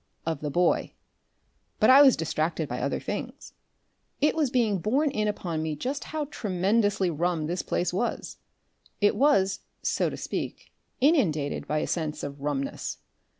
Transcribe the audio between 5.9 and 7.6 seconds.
how tremendously rum